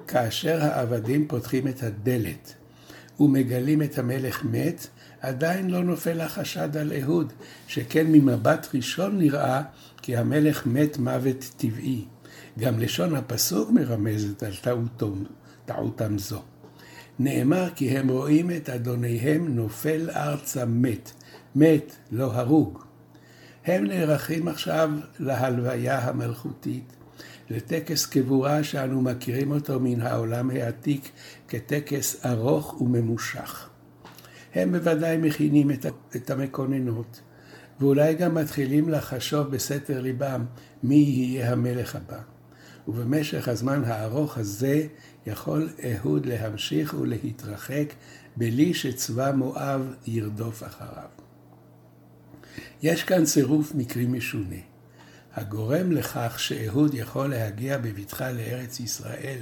כאשר 0.08 0.62
העבדים 0.62 1.28
פותחים 1.28 1.68
את 1.68 1.84
הדלת 1.84 2.54
ומגלים 3.20 3.82
את 3.82 4.00
המלך 4.00 4.46
מת, 4.52 4.88
עדיין 5.22 5.70
לא 5.70 5.84
נופל 5.84 6.22
החשד 6.22 6.78
על 6.78 6.94
אהוד, 7.02 7.34
שכן 7.68 8.08
ממבט 8.08 8.68
ראשון 8.74 9.18
נראה 9.18 9.62
כי 10.02 10.18
המלך 10.18 10.66
מת 10.66 10.98
מוות 10.98 11.52
טבעי. 11.58 12.06
גם 12.60 12.80
לשון 12.80 13.16
הפסוק 13.16 13.72
מרמזת 13.72 14.44
על 14.44 14.56
טעותם, 14.56 15.24
טעותם 15.66 16.18
זו. 16.18 16.42
נאמר 17.20 17.70
כי 17.76 17.98
הם 17.98 18.10
רואים 18.10 18.52
את 18.52 18.70
אדוניהם 18.70 19.56
נופל 19.56 20.10
ארצה 20.10 20.66
מת, 20.66 21.12
מת, 21.56 21.96
לא 22.12 22.34
הרוג. 22.34 22.84
הם 23.66 23.86
נערכים 23.86 24.48
עכשיו 24.48 24.92
להלוויה 25.20 26.00
המלכותית, 26.00 26.94
לטקס 27.50 28.06
קבורה 28.06 28.64
שאנו 28.64 29.02
מכירים 29.02 29.52
אותו 29.52 29.80
מן 29.80 30.02
העולם 30.02 30.50
העתיק 30.50 31.10
כטקס 31.48 32.26
ארוך 32.26 32.82
וממושך. 32.82 33.70
הם 34.54 34.72
בוודאי 34.72 35.18
מכינים 35.18 35.72
את 36.16 36.30
המקוננות, 36.30 37.22
ואולי 37.80 38.16
גם 38.16 38.36
מתחילים 38.36 38.90
לחשוב 38.90 39.48
בסתר 39.48 40.02
ליבם 40.02 40.46
מי 40.84 40.96
יהיה 40.96 41.52
המלך 41.52 41.96
הבא. 41.96 42.20
ובמשך 42.88 43.48
הזמן 43.48 43.84
הארוך 43.86 44.38
הזה 44.38 44.88
יכול 45.26 45.70
אהוד 45.84 46.26
להמשיך 46.26 46.94
ולהתרחק 46.94 47.94
בלי 48.36 48.74
שצבא 48.74 49.32
מואב 49.36 49.94
ירדוף 50.08 50.64
אחריו. 50.64 51.10
יש 52.82 53.04
כאן 53.04 53.26
צירוף 53.26 53.76
מקרי 53.76 54.06
משונה. 54.06 54.69
הגורם 55.40 55.92
לכך 55.92 56.40
שאהוד 56.40 56.94
יכול 56.94 57.28
להגיע 57.28 57.78
בבטחה 57.78 58.32
לארץ 58.32 58.80
ישראל 58.80 59.40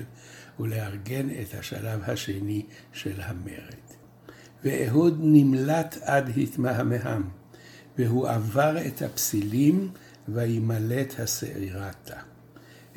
ולארגן 0.59 1.29
את 1.29 1.59
השלב 1.59 2.01
השני 2.07 2.65
של 2.93 3.21
המרד. 3.21 3.87
ואהוד 4.63 5.19
נמלט 5.21 5.97
עד 6.01 6.37
התמהמהם, 6.37 7.23
והוא 7.97 8.27
עבר 8.27 8.87
את 8.87 9.01
הפסילים 9.01 9.89
וימלט 10.27 11.19
השעירתה. 11.19 12.19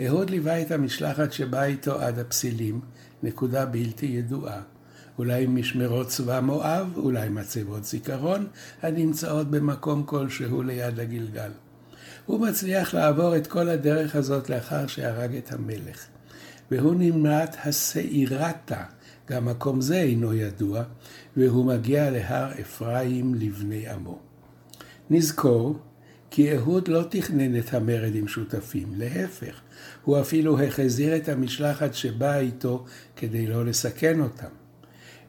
אהוד 0.07 0.31
ליווה 0.31 0.63
את 0.63 0.71
המשלחת 0.71 1.33
שבאה 1.33 1.65
איתו 1.65 2.01
עד 2.01 2.19
הפסילים, 2.19 2.81
נקודה 3.23 3.67
בלתי 3.67 4.07
ידועה. 4.07 4.61
אולי 5.19 5.47
משמרות 5.47 6.09
צבא 6.09 6.41
מואב, 6.41 6.93
אולי 6.97 7.29
מצבות 7.29 7.85
זיכרון, 7.85 8.47
הנמצאות 8.83 9.51
במקום 9.51 10.03
כלשהו 10.03 10.63
ליד 10.63 11.01
הגלגל. 11.01 11.51
הוא 12.27 12.41
מצליח 12.41 12.95
לעבור 12.95 13.37
את 13.37 13.47
כל 13.47 13.69
הדרך 13.69 14.17
הזאת 14.17 14.51
לאחר 14.51 14.87
שהרג 14.87 15.37
את 15.37 15.53
המלך. 15.53 16.07
והוא 16.71 16.95
נמלט 16.99 17.57
השעירתה, 17.65 18.83
גם 19.31 19.45
מקום 19.45 19.81
זה 19.81 19.97
אינו 19.97 20.35
ידוע, 20.35 20.83
והוא 21.37 21.65
מגיע 21.65 22.11
להר 22.11 22.53
אפרים 22.61 23.35
לבני 23.35 23.89
עמו. 23.89 24.19
נזכור 25.11 25.79
כי 26.31 26.57
אהוד 26.57 26.89
לא 26.89 27.03
תכנן 27.11 27.59
את 27.59 27.75
המרד 27.75 28.15
עם 28.15 28.29
שותפים, 28.29 28.89
להפך, 28.97 29.61
הוא 30.05 30.21
אפילו 30.21 30.63
החזיר 30.63 31.17
את 31.17 31.29
המשלחת 31.29 31.95
שבאה 31.95 32.39
איתו 32.39 32.85
כדי 33.17 33.47
לא 33.47 33.65
לסכן 33.65 34.21
אותם. 34.21 34.49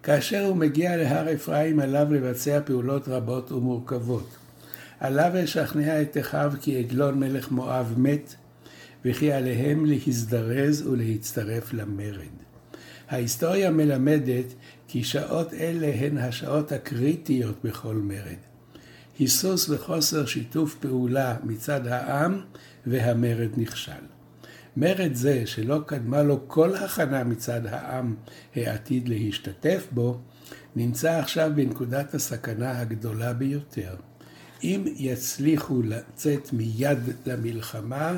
כאשר 0.03 0.45
הוא 0.45 0.55
מגיע 0.55 0.97
להר 0.97 1.33
אפרים 1.33 1.79
עליו 1.79 2.13
לבצע 2.13 2.59
פעולות 2.65 3.07
רבות 3.07 3.51
ומורכבות. 3.51 4.40
עליו 5.01 5.31
לשכנע 5.33 6.01
את 6.01 6.17
אחיו 6.17 6.53
כי 6.61 6.77
עגלון 6.79 7.19
מלך 7.19 7.51
מואב 7.51 7.93
מת, 7.97 8.35
וכי 9.05 9.31
עליהם 9.31 9.85
להזדרז 9.85 10.87
ולהצטרף 10.87 11.73
למרד. 11.73 12.35
ההיסטוריה 13.09 13.71
מלמדת 13.71 14.45
כי 14.87 15.03
שעות 15.03 15.53
אלה 15.53 15.87
הן 15.87 16.17
השעות 16.17 16.71
הקריטיות 16.71 17.55
בכל 17.63 17.95
מרד. 17.95 18.37
היסוס 19.19 19.69
וחוסר 19.69 20.25
שיתוף 20.25 20.75
פעולה 20.75 21.35
מצד 21.43 21.87
העם 21.87 22.41
והמרד 22.85 23.49
נכשל. 23.57 24.03
מרד 24.77 25.13
זה, 25.13 25.43
שלא 25.45 25.79
קדמה 25.85 26.23
לו 26.23 26.47
כל 26.47 26.75
הכנה 26.75 27.23
מצד 27.23 27.65
העם 27.65 28.15
העתיד 28.55 29.09
להשתתף 29.09 29.87
בו, 29.91 30.19
נמצא 30.75 31.19
עכשיו 31.19 31.51
בנקודת 31.55 32.13
הסכנה 32.13 32.79
הגדולה 32.79 33.33
ביותר. 33.33 33.95
אם 34.63 34.83
יצליחו 34.95 35.81
לצאת 35.81 36.53
מיד 36.53 36.99
למלחמה, 37.25 38.17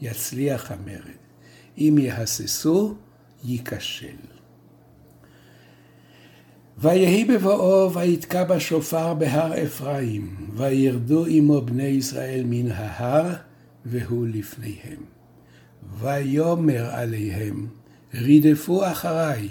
יצליח 0.00 0.70
המרד. 0.70 1.18
אם 1.78 1.96
יהססו, 1.98 2.94
ייכשל. 3.44 4.16
ויהי 6.78 7.24
בבואו 7.24 7.94
ויתקע 7.94 8.44
בשופר 8.44 9.14
בהר 9.14 9.62
אפרים, 9.64 10.36
וירדו 10.56 11.26
עמו 11.28 11.60
בני 11.60 11.82
ישראל 11.82 12.42
מן 12.44 12.70
ההר, 12.70 13.34
והוא 13.84 14.26
לפניהם. 14.26 15.02
ויאמר 15.98 16.90
עליהם, 16.90 17.66
רדפו 18.14 18.86
אחריי, 18.86 19.48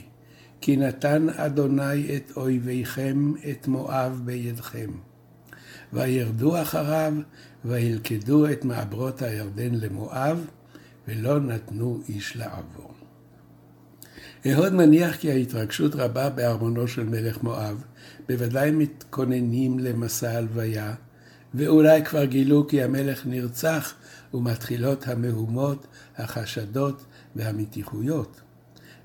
כי 0.62 0.78
נתן 0.78 1.28
אדוני 1.30 2.16
את 2.16 2.32
אויביכם, 2.36 3.34
את 3.52 3.68
מואב 3.68 4.22
בידכם. 4.26 4.92
וירדו 5.94 6.62
אחריו, 6.62 7.14
וילכדו 7.66 8.52
את 8.52 8.66
מעברות 8.66 9.22
הירדן 9.22 9.76
למואב, 9.76 10.46
ולא 11.08 11.40
נתנו 11.40 12.02
איש 12.10 12.38
לעבור. 12.38 12.94
אהוד 14.46 14.74
מניח 14.74 15.16
כי 15.16 15.32
ההתרגשות 15.32 15.96
רבה 15.96 16.30
בארמונו 16.30 16.88
של 16.88 17.04
מלך 17.04 17.44
מואב, 17.44 17.84
בוודאי 18.30 18.72
מתכוננים 18.72 19.80
למסע 19.80 20.32
הלוויה, 20.32 20.94
ואולי 21.54 22.06
כבר 22.06 22.26
גילו 22.26 22.68
כי 22.68 22.84
המלך 22.84 23.26
נרצח, 23.26 23.94
ומתחילות 24.34 25.08
המהומות, 25.08 25.88
החשדות 26.18 27.06
והמתיחויות. 27.36 28.42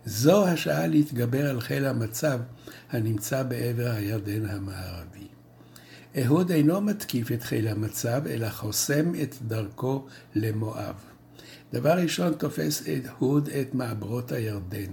זו 0.05 0.47
השעה 0.47 0.87
להתגבר 0.87 1.51
על 1.51 1.61
חיל 1.61 1.85
המצב 1.87 2.41
הנמצא 2.91 3.43
בעבר 3.43 3.91
הירדן 3.91 4.47
המערבי. 4.47 5.12
אהוד 6.19 6.51
אינו 6.51 6.81
מתקיף 6.81 7.33
את 7.33 7.43
חיל 7.43 7.69
המצב, 7.69 8.23
אלא 8.27 8.49
חוסם 8.49 9.13
את 9.23 9.35
דרכו 9.43 10.07
למואב. 10.35 10.95
דבר 11.73 11.93
ראשון 11.93 12.35
תופס 12.35 12.83
אהוד 12.89 13.49
את 13.49 13.75
מעברות 13.75 14.33
הירדן. 14.33 14.93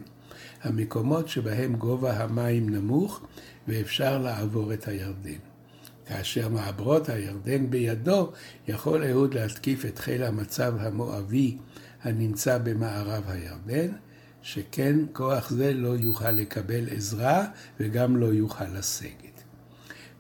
המקומות 0.64 1.30
שבהם 1.30 1.76
גובה 1.76 2.24
המים 2.24 2.70
נמוך 2.70 3.22
ואפשר 3.68 4.18
לעבור 4.18 4.74
את 4.74 4.88
הירדן. 4.88 5.40
כאשר 6.06 6.50
מעברות 6.50 7.10
הירדן 7.10 7.70
בידו, 7.70 8.32
יכול 8.68 9.04
אהוד 9.04 9.34
להתקיף 9.34 9.86
את 9.86 10.00
חיל 10.00 10.24
המצב 10.24 10.74
המואבי 10.80 11.58
הנמצא 12.04 12.58
במערב 12.58 13.24
הירדן, 13.28 13.88
שכן 14.42 14.96
כוח 15.14 15.50
זה 15.50 15.74
לא 15.74 15.96
יוכל 15.98 16.32
לקבל 16.32 16.86
עזרה 16.90 17.46
וגם 17.80 18.18
לא 18.18 18.26
יוכל 18.26 18.68
לסגת. 18.78 19.29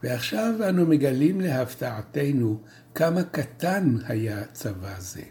ועכשיו 0.03 0.53
אנו 0.69 0.85
מגלים 0.85 1.41
להפתעתנו 1.41 2.59
כמה 2.95 3.23
קטן 3.23 3.97
היה 4.07 4.43
צבא 4.53 4.95
זה. 4.99 5.21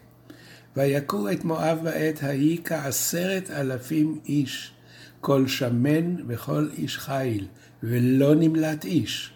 ויכו 0.76 1.30
את 1.30 1.44
מואב 1.44 1.78
בעת 1.82 2.22
ההיא 2.22 2.60
כעשרת 2.64 3.50
אלפים 3.50 4.20
איש, 4.26 4.72
כל 5.20 5.46
שמן 5.46 6.16
וכל 6.28 6.68
איש 6.78 6.98
חיל, 6.98 7.46
ולא 7.82 8.34
נמלט 8.34 8.84
איש. 8.84 9.32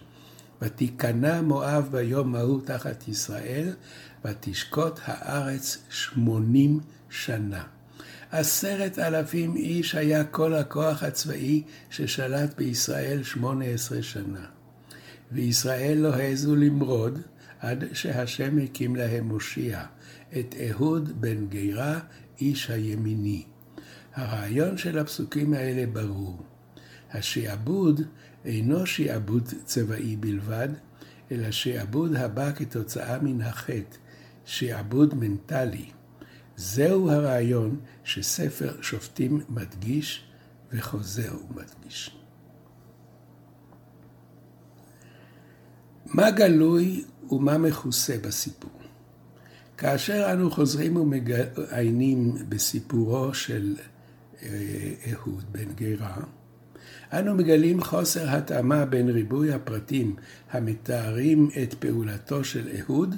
ותיכנע 0.61 1.41
מואב 1.41 1.87
ביום 1.91 2.35
ההוא 2.35 2.61
תחת 2.65 3.07
ישראל, 3.07 3.73
ותשקוט 4.25 4.99
הארץ 5.03 5.77
שמונים 5.89 6.79
שנה. 7.09 7.63
עשרת 8.31 8.99
אלפים 8.99 9.55
איש 9.55 9.95
היה 9.95 10.23
כל 10.23 10.53
הכוח 10.53 11.03
הצבאי 11.03 11.63
ששלט 11.89 12.57
בישראל 12.57 13.23
שמונה 13.23 13.65
עשרה 13.65 14.03
שנה. 14.03 14.52
וישראל 15.33 15.97
לא 15.97 16.13
העזו 16.13 16.55
למרוד 16.55 17.19
עד 17.59 17.83
שהשם 17.93 18.57
הקים 18.57 18.95
להם 18.95 19.27
מושיע, 19.27 19.83
את 20.39 20.55
אהוד 20.69 21.21
בן 21.21 21.47
גירה, 21.47 21.99
איש 22.41 22.69
הימיני. 22.69 23.43
הרעיון 24.15 24.77
של 24.77 24.99
הפסוקים 24.99 25.53
האלה 25.53 25.85
ברור. 25.85 26.41
השעבוד 27.11 28.01
אינו 28.45 28.85
שעבוד 28.85 29.49
צבאי 29.65 30.15
בלבד, 30.15 30.69
אלא 31.31 31.51
שעבוד 31.51 32.15
הבא 32.15 32.51
כתוצאה 32.51 33.19
מן 33.19 33.41
החטא, 33.41 33.97
שעבוד 34.45 35.13
מנטלי. 35.15 35.85
זהו 36.55 37.11
הרעיון 37.11 37.79
שספר 38.03 38.81
שופטים 38.81 39.41
מדגיש 39.49 40.23
וחוזר 40.71 41.33
ומדגיש. 41.49 42.22
מה 46.13 46.31
גלוי 46.31 47.03
ומה 47.29 47.57
מכוסה 47.57 48.15
בסיפור? 48.21 48.71
כאשר 49.77 50.29
אנו 50.33 50.51
חוזרים 50.51 50.97
ומעיינים 50.97 52.35
בסיפורו 52.49 53.33
של 53.33 53.75
אהוד 55.11 55.43
בן 55.51 55.73
גירה, 55.75 56.17
אנו 57.13 57.35
מגלים 57.35 57.83
חוסר 57.83 58.29
התאמה 58.29 58.85
בין 58.85 59.09
ריבוי 59.09 59.53
הפרטים 59.53 60.15
המתארים 60.51 61.49
את 61.63 61.73
פעולתו 61.73 62.43
של 62.43 62.69
אהוד, 62.79 63.15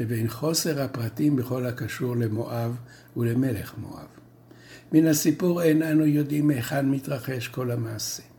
לבין 0.00 0.28
חוסר 0.28 0.82
הפרטים 0.82 1.36
בכל 1.36 1.66
הקשור 1.66 2.16
למואב 2.16 2.76
ולמלך 3.16 3.74
מואב. 3.78 4.06
מן 4.92 5.06
הסיפור 5.06 5.62
אין 5.62 5.82
אנו 5.82 6.06
יודעים 6.06 6.46
מהיכן 6.46 6.88
מתרחש 6.88 7.48
כל 7.48 7.70
המעשה. 7.70 8.31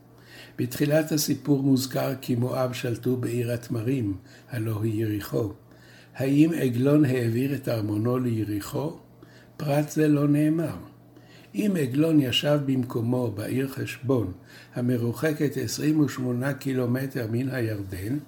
בתחילת 0.58 1.12
הסיפור 1.12 1.62
מוזכר 1.62 2.12
כי 2.20 2.34
מואב 2.34 2.72
שלטו 2.72 3.16
בעיר 3.16 3.52
התמרים, 3.52 4.16
הלא 4.50 4.80
היא 4.82 5.02
יריחו. 5.02 5.52
האם 6.16 6.50
עגלון 6.60 7.04
העביר 7.04 7.54
את 7.54 7.68
ארמונו 7.68 8.18
ליריחו? 8.18 8.98
פרט 9.56 9.90
זה 9.90 10.08
לא 10.08 10.28
נאמר. 10.28 10.76
אם 11.54 11.76
עגלון 11.80 12.20
ישב 12.20 12.58
במקומו 12.66 13.30
בעיר 13.30 13.68
חשבון, 13.68 14.32
המרוחקת 14.74 15.56
28 15.56 16.52
קילומטר 16.52 17.26
מן 17.30 17.48
הירדן, 17.48 18.18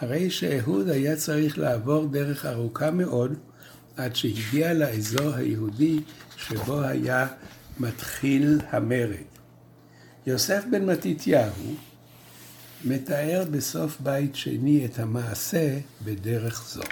הרי 0.00 0.30
שאהוד 0.30 0.88
היה 0.88 1.16
צריך 1.16 1.58
לעבור 1.58 2.06
דרך 2.06 2.46
ארוכה 2.46 2.90
מאוד 2.90 3.34
עד 3.96 4.16
שהגיע 4.16 4.74
לאזור 4.74 5.34
היהודי 5.34 6.00
שבו 6.36 6.80
היה 6.80 7.26
מתחיל 7.80 8.60
המרד. 8.70 9.33
יוסף 10.26 10.64
בן 10.70 10.84
מתתיהו 10.90 11.52
מתאר 12.84 13.44
בסוף 13.50 14.00
בית 14.00 14.34
שני 14.34 14.84
את 14.84 14.98
המעשה 14.98 15.78
בדרך 16.04 16.64
זו. 16.68 16.82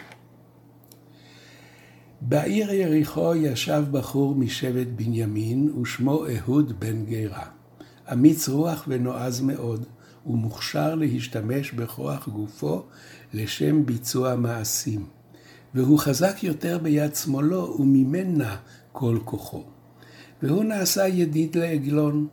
בעיר 2.21 2.73
יריחו 2.73 3.35
ישב 3.35 3.85
בחור 3.91 4.35
משבט 4.35 4.87
בנימין 4.97 5.73
ושמו 5.81 6.25
אהוד 6.27 6.81
בן 6.81 7.05
גירה. 7.05 7.47
אמיץ 8.13 8.49
רוח 8.49 8.85
ונועז 8.89 9.41
מאוד, 9.41 9.87
ומוכשר 10.27 10.95
להשתמש 10.95 11.73
בכוח 11.73 12.29
גופו 12.29 12.83
לשם 13.35 13.87
ביצוע 13.87 14.37
מעשים. 14.37 15.07
והוא 15.75 15.99
חזק 15.99 16.45
יותר 16.45 16.79
ביד 16.79 17.15
שמאלו 17.15 17.77
וממנה 17.79 18.57
כל 18.93 19.19
כוחו. 19.25 19.65
והוא 20.43 20.65
נעשה 20.65 21.09
ידיד 21.09 21.57
לעגלון, 21.57 22.27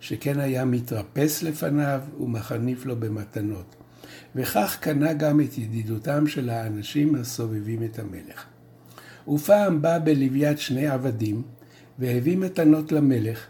שכן 0.00 0.40
היה 0.40 0.64
מתרפס 0.64 1.42
לפניו 1.42 2.00
ומחניף 2.20 2.86
לו 2.86 2.96
במתנות. 2.96 3.76
וכך 4.34 4.76
קנה 4.80 5.12
גם 5.12 5.40
את 5.40 5.58
ידידותם 5.58 6.26
של 6.26 6.50
האנשים 6.50 7.14
הסובבים 7.14 7.82
את 7.82 7.98
המלך. 7.98 8.46
ופעם 9.28 9.82
בא 9.82 9.98
בלוויית 9.98 10.58
שני 10.58 10.88
עבדים, 10.88 11.42
והביא 11.98 12.36
מתנות 12.36 12.92
למלך, 12.92 13.46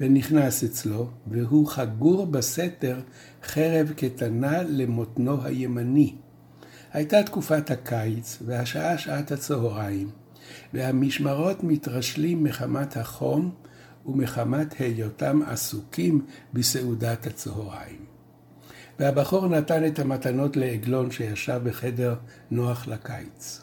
ונכנס 0.00 0.64
אצלו, 0.64 1.10
והוא 1.26 1.66
חגור 1.66 2.26
בסתר 2.26 3.00
חרב 3.44 3.92
קטנה 3.96 4.62
למותנו 4.62 5.44
הימני. 5.44 6.14
הייתה 6.92 7.22
תקופת 7.22 7.70
הקיץ, 7.70 8.38
והשעה 8.46 8.98
שעת 8.98 9.32
הצהריים, 9.32 10.10
והמשמרות 10.74 11.64
מתרשלים 11.64 12.44
מחמת 12.44 12.96
החום 12.96 13.50
ומחמת 14.06 14.74
היותם 14.78 15.42
עסוקים 15.46 16.26
בסעודת 16.52 17.26
הצהריים. 17.26 18.04
והבחור 18.98 19.48
נתן 19.48 19.86
את 19.86 19.98
המתנות 19.98 20.56
לעגלון 20.56 21.10
שישב 21.10 21.60
בחדר 21.64 22.14
נוח 22.50 22.88
לקיץ. 22.88 23.60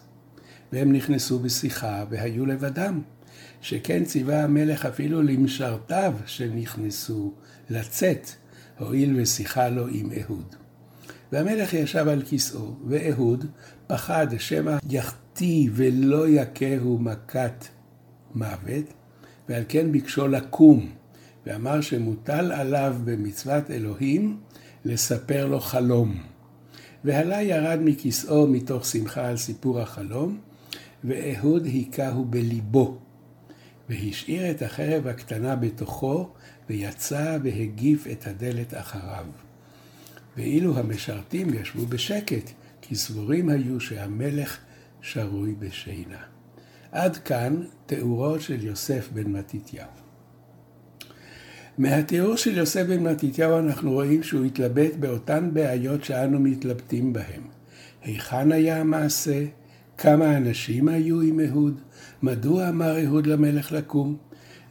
והם 0.73 0.91
נכנסו 0.93 1.39
בשיחה 1.39 2.05
והיו 2.09 2.45
לבדם, 2.45 3.01
שכן 3.61 4.03
ציווה 4.03 4.43
המלך 4.43 4.85
אפילו 4.85 5.21
למשרתיו 5.21 6.13
שנכנסו 6.25 7.33
לצאת, 7.69 8.29
הואיל 8.79 9.21
ושיחה 9.21 9.69
לו 9.69 9.87
עם 9.87 10.09
אהוד. 10.21 10.55
והמלך 11.31 11.73
ישב 11.73 12.07
על 12.07 12.21
כיסאו, 12.21 12.75
ואהוד 12.87 13.45
פחד 13.87 14.27
שמא 14.37 14.77
יחטיא 14.89 15.69
ולא 15.73 16.29
יכהו 16.29 16.99
מכת 16.99 17.65
מוות, 18.35 18.93
ועל 19.49 19.63
כן 19.69 19.91
ביקשו 19.91 20.27
לקום, 20.27 20.89
ואמר 21.45 21.81
שמוטל 21.81 22.51
עליו 22.51 22.95
במצוות 23.03 23.71
אלוהים 23.71 24.37
לספר 24.85 25.45
לו 25.45 25.59
חלום. 25.59 26.23
והלה 27.03 27.41
ירד 27.41 27.79
מכיסאו 27.83 28.47
מתוך 28.47 28.85
שמחה 28.85 29.27
על 29.27 29.37
סיפור 29.37 29.79
החלום, 29.79 30.39
ואהוד 31.03 31.65
היכהו 31.65 32.25
בליבו. 32.25 32.97
והשאיר 33.89 34.51
את 34.51 34.61
החרב 34.61 35.07
הקטנה 35.07 35.55
בתוכו, 35.55 36.29
ויצא 36.69 37.37
והגיף 37.43 38.07
את 38.11 38.27
הדלת 38.27 38.73
אחריו. 38.73 39.25
ואילו 40.37 40.77
המשרתים 40.77 41.53
ישבו 41.53 41.85
בשקט, 41.85 42.49
כי 42.81 42.95
סבורים 42.95 43.49
היו 43.49 43.79
שהמלך 43.79 44.57
שרוי 45.01 45.55
בשינה. 45.59 46.34
עד 46.95 47.17
כאן 47.17 47.61
תיאורו 47.85 48.39
של 48.39 48.63
יוסף 48.65 49.09
בן 49.13 49.31
מתתיהו. 49.31 49.87
מהתיאור 51.77 52.35
של 52.35 52.57
יוסף 52.57 52.83
בן 52.87 53.03
מתתיהו 53.03 53.59
אנחנו 53.59 53.91
רואים 53.91 54.23
שהוא 54.23 54.45
התלבט 54.45 54.95
באותן 54.99 55.49
בעיות 55.53 56.03
שאנו 56.03 56.39
מתלבטים 56.39 57.13
בהן. 57.13 57.41
היכן 58.03 58.51
היה 58.51 58.81
המעשה? 58.81 59.45
כמה 59.97 60.37
אנשים 60.37 60.87
היו 60.87 61.21
עם 61.21 61.39
אהוד? 61.39 61.81
מדוע 62.23 62.69
אמר 62.69 63.05
אהוד 63.05 63.27
למלך 63.27 63.71
לקום? 63.71 64.17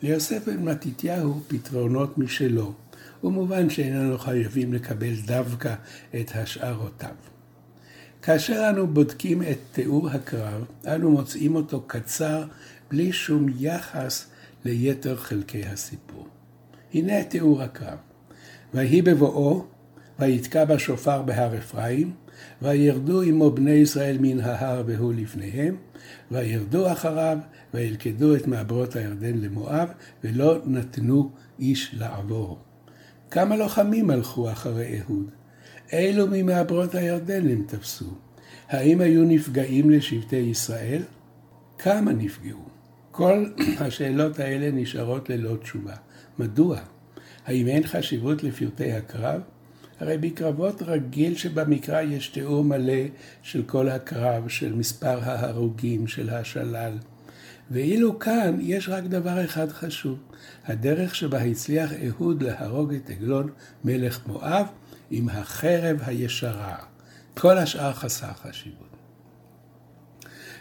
ליוסף 0.02 0.48
בן 0.48 0.62
מתתיהו 0.64 1.40
פתרונות 1.48 2.18
משלו, 2.18 2.72
ומובן 3.24 3.70
שאיננו 3.70 4.18
חייבים 4.18 4.72
לקבל 4.72 5.14
דווקא 5.26 5.74
את 6.20 6.30
השערותיו. 6.34 7.33
כאשר 8.24 8.70
אנו 8.70 8.86
בודקים 8.86 9.42
את 9.42 9.58
תיאור 9.72 10.10
הקרב, 10.10 10.64
אנו 10.86 11.10
מוצאים 11.10 11.54
אותו 11.54 11.82
קצר, 11.86 12.44
בלי 12.90 13.12
שום 13.12 13.46
יחס 13.58 14.26
ליתר 14.64 15.16
חלקי 15.16 15.64
הסיפור. 15.64 16.26
הנה 16.94 17.24
תיאור 17.24 17.62
הקרב. 17.62 17.98
ויהי 18.74 19.02
בבואו, 19.02 19.64
ויתקע 20.18 20.64
בשופר 20.64 21.22
בהר 21.22 21.58
אפרים, 21.58 22.12
וירדו 22.62 23.22
עמו 23.22 23.50
בני 23.50 23.70
ישראל 23.70 24.16
מן 24.20 24.40
ההר 24.40 24.82
והוא 24.86 25.14
לפניהם, 25.14 25.76
וירדו 26.30 26.92
אחריו, 26.92 27.38
וילכדו 27.74 28.36
את 28.36 28.46
מעברות 28.46 28.96
הירדן 28.96 29.38
למואב, 29.38 29.88
ולא 30.24 30.58
נתנו 30.66 31.30
איש 31.58 31.94
לעבור. 31.98 32.58
כמה 33.30 33.56
לוחמים 33.56 34.10
הלכו 34.10 34.52
אחרי 34.52 35.00
אהוד? 35.00 35.30
אילו 35.92 36.26
ממעברות 36.30 36.94
הירדן 36.94 37.48
הם 37.48 37.64
תפסו? 37.66 38.10
האם 38.68 39.00
היו 39.00 39.24
נפגעים 39.24 39.90
לשבטי 39.90 40.36
ישראל? 40.36 41.02
כמה 41.78 42.12
נפגעו? 42.12 42.64
כל 43.10 43.46
השאלות 43.80 44.38
האלה 44.38 44.70
נשארות 44.70 45.30
ללא 45.30 45.56
תשובה. 45.56 45.94
מדוע? 46.38 46.80
האם 47.46 47.66
אין 47.66 47.86
חשיבות 47.86 48.42
לפרטי 48.42 48.92
הקרב? 48.92 49.40
הרי 50.00 50.18
בקרבות 50.18 50.82
רגיל 50.82 51.34
שבמקרא 51.36 52.00
יש 52.00 52.28
תיאור 52.28 52.64
מלא 52.64 53.02
של 53.42 53.62
כל 53.62 53.88
הקרב, 53.88 54.48
של 54.48 54.74
מספר 54.74 55.18
ההרוגים, 55.22 56.06
של 56.06 56.30
השלל. 56.30 56.92
ואילו 57.70 58.18
כאן 58.18 58.56
יש 58.60 58.88
רק 58.88 59.04
דבר 59.04 59.44
אחד 59.44 59.68
חשוב, 59.68 60.18
הדרך 60.66 61.14
שבה 61.14 61.42
הצליח 61.42 61.92
אהוד 61.92 62.42
להרוג 62.42 62.94
את 62.94 63.10
עגלון 63.10 63.50
מלך 63.84 64.26
מואב 64.26 64.66
עם 65.10 65.28
החרב 65.28 65.98
הישרה. 66.06 66.76
כל 67.34 67.58
השאר 67.58 67.92
חסר 67.92 68.32
חשיבות. 68.42 68.94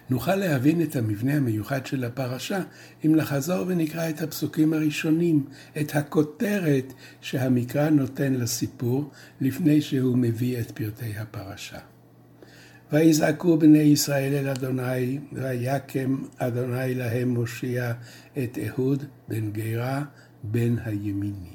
נוכל 0.10 0.36
להבין 0.36 0.82
את 0.82 0.96
המבנה 0.96 1.34
המיוחד 1.34 1.86
של 1.86 2.04
הפרשה 2.04 2.60
אם 3.06 3.16
נחזור 3.16 3.66
ונקרא 3.68 4.10
את 4.10 4.22
הפסוקים 4.22 4.74
הראשונים, 4.74 5.46
את 5.82 5.96
הכותרת 5.96 6.94
שהמקרא 7.22 7.90
נותן 7.90 8.34
לסיפור 8.34 9.12
לפני 9.42 9.82
שהוא 9.82 10.18
מביא 10.18 10.60
את 10.60 10.72
פרטי 10.72 11.18
הפרשה. 11.18 11.80
ויזעקו 12.92 13.58
בני 13.58 13.78
ישראל 13.78 14.34
אל 14.34 14.50
אדוני, 14.50 15.20
ויקם 15.34 16.24
אדוני 16.38 16.96
להם 16.96 17.30
מושיע 17.30 17.94
את 18.44 18.58
אהוד 18.68 19.04
בן 19.28 19.52
גרה 19.52 20.04
בן 20.44 20.76
הימיני. 20.86 21.54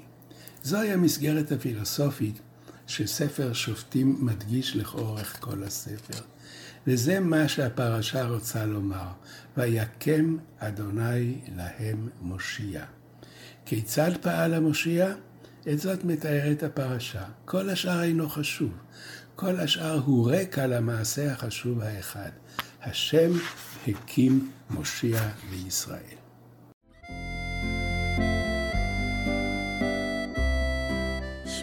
זוהי 0.63 0.93
המסגרת 0.93 1.53
הפילוסופית 1.53 2.41
שספר 2.89 3.53
שופטים 3.53 4.17
מדגיש 4.21 4.77
לאורך 4.77 5.37
כל 5.41 5.65
הספר. 5.65 6.25
וזה 6.87 7.21
מה 7.21 7.49
שהפרשה 7.49 8.27
רוצה 8.27 8.67
לומר, 8.67 9.09
ויקם 9.57 10.37
אדוני 10.59 11.41
להם 11.57 12.09
מושיע. 12.21 12.85
כיצד 13.65 14.11
פעל 14.21 14.55
המושיע? 14.55 15.15
את 15.73 15.79
זאת 15.79 16.05
מתארת 16.05 16.63
הפרשה. 16.63 17.25
כל 17.45 17.71
השאר 17.71 18.03
אינו 18.03 18.29
חשוב. 18.29 18.73
כל 19.37 19.61
השאר 19.61 20.01
הוא 20.05 20.33
רקע 20.33 20.67
למעשה 20.67 21.33
החשוב 21.33 21.81
האחד. 21.81 22.31
השם 22.83 23.31
הקים 23.89 24.51
מושיע 24.71 25.29
לישראל. 25.51 26.18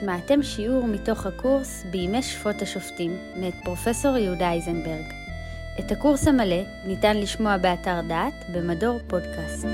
שמעתם 0.05 0.43
שיעור 0.43 0.87
מתוך 0.87 1.25
הקורס 1.25 1.83
בימי 1.91 2.21
שפוט 2.21 2.61
השופטים 2.61 3.17
מאת 3.35 3.53
פרופסור 3.63 4.17
יהודה 4.17 4.49
אייזנברג. 4.49 5.05
את 5.79 5.91
הקורס 5.91 6.27
המלא 6.27 6.61
ניתן 6.85 7.17
לשמוע 7.17 7.57
באתר 7.57 8.01
דעת 8.07 8.33
במדור 8.53 8.99
פודקאסט. 9.07 9.65